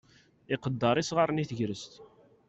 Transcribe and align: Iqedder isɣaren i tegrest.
Iqedder 0.53 0.95
isɣaren 0.97 1.41
i 1.43 1.45
tegrest. 1.49 1.93